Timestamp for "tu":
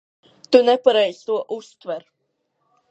0.53-0.61